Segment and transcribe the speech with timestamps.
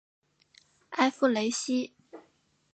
[0.89, 1.93] 埃夫雷西。